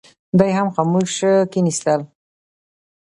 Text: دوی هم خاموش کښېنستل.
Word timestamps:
دوی 0.37 0.51
هم 0.57 0.67
خاموش 0.75 1.13
کښېنستل. 1.51 2.01